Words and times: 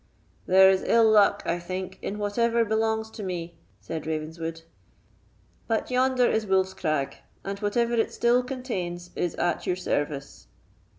"There 0.47 0.67
is 0.71 0.81
ill 0.81 1.07
luck, 1.11 1.43
I 1.45 1.59
think, 1.59 1.99
in 2.01 2.17
whatever 2.17 2.65
belongs 2.65 3.11
to 3.11 3.21
me," 3.21 3.59
said 3.79 4.07
Ravenswood. 4.07 4.63
"But 5.67 5.91
yonder 5.91 6.25
is 6.27 6.47
Wolf's 6.47 6.73
Crag, 6.73 7.17
and 7.43 7.59
whatever 7.59 7.93
it 7.93 8.11
still 8.11 8.41
contains 8.41 9.11
is 9.15 9.35
at 9.35 9.67
your 9.67 9.75
service." 9.75 10.47